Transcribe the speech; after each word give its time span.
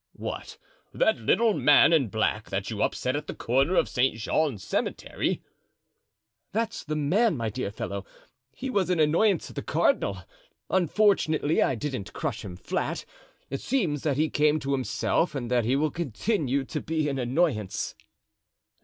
"What! 0.13 0.57
that 0.95 1.17
little 1.17 1.53
man 1.53 1.93
in 1.93 2.07
black 2.07 2.49
that 2.49 2.71
you 2.71 2.81
upset 2.81 3.15
at 3.15 3.27
the 3.27 3.35
corner 3.35 3.75
of 3.75 3.87
Saint 3.87 4.17
Jean 4.17 4.57
Cemetery?" 4.57 5.43
"That's 6.53 6.83
the 6.83 6.95
man, 6.95 7.37
my 7.37 7.51
dear 7.51 7.69
fellow; 7.69 8.03
he 8.51 8.71
was 8.71 8.89
an 8.89 8.99
annoyance 8.99 9.45
to 9.45 9.53
the 9.53 9.61
cardinal. 9.61 10.17
Unfortunately, 10.71 11.61
I 11.61 11.75
didn't 11.75 12.13
crush 12.13 12.43
him 12.43 12.55
flat. 12.55 13.05
It 13.51 13.61
seems 13.61 14.01
that 14.01 14.17
he 14.17 14.31
came 14.31 14.59
to 14.61 14.71
himself 14.71 15.35
and 15.35 15.51
that 15.51 15.65
he 15.65 15.75
will 15.75 15.91
continue 15.91 16.63
to 16.65 16.81
be 16.81 17.07
an 17.07 17.19
annoyance." 17.19 17.93